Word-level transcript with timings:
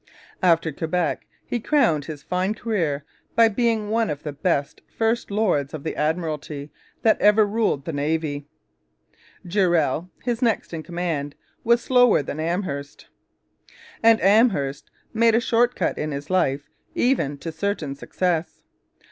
After 0.41 0.71
Quebec 0.71 1.27
he 1.45 1.59
crowned 1.59 2.05
his 2.05 2.23
fine 2.23 2.55
career 2.55 3.05
by 3.35 3.47
being 3.47 3.91
one 3.91 4.09
of 4.09 4.23
the 4.23 4.33
best 4.33 4.81
first 4.87 5.29
lords 5.29 5.75
of 5.75 5.83
the 5.83 5.95
Admiralty 5.95 6.71
that 7.03 7.21
ever 7.21 7.45
ruled 7.45 7.85
the 7.85 7.93
Navy. 7.93 8.47
Durell, 9.45 10.09
his 10.23 10.41
next 10.41 10.73
in 10.73 10.81
command, 10.81 11.35
was 11.63 11.81
slower 11.83 12.23
than 12.23 12.39
Amherst; 12.39 13.09
and 14.01 14.19
Amherst 14.21 14.89
never 15.13 15.19
made 15.23 15.35
a 15.35 15.39
short 15.39 15.75
cut 15.75 15.99
in 15.99 16.09
his 16.09 16.31
life, 16.31 16.67
even 16.95 17.37
to 17.37 17.51
certain 17.51 17.93
success. 17.93 18.63